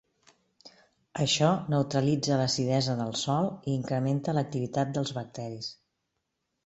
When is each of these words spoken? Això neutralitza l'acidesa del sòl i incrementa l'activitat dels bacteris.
Això 1.25 1.49
neutralitza 1.73 2.39
l'acidesa 2.41 2.95
del 3.03 3.13
sòl 3.25 3.51
i 3.71 3.75
incrementa 3.83 4.35
l'activitat 4.39 4.97
dels 4.97 5.13
bacteris. 5.19 5.69